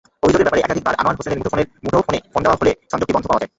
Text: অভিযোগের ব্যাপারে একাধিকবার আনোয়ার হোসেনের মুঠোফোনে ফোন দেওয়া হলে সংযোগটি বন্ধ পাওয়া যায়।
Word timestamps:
অভিযোগের 0.23 0.45
ব্যাপারে 0.45 0.63
একাধিকবার 0.63 0.97
আনোয়ার 0.99 1.17
হোসেনের 1.17 1.39
মুঠোফোনে 1.39 2.19
ফোন 2.31 2.41
দেওয়া 2.43 2.57
হলে 2.61 2.71
সংযোগটি 2.91 3.13
বন্ধ 3.15 3.25
পাওয়া 3.27 3.41
যায়। 3.41 3.49